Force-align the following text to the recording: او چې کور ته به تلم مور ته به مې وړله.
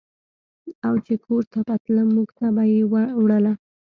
او 0.87 0.93
چې 1.05 1.13
کور 1.25 1.43
ته 1.51 1.59
به 1.67 1.75
تلم 1.83 2.07
مور 2.15 2.29
ته 2.37 2.47
به 2.55 2.63
مې 2.69 2.81
وړله. 3.21 3.53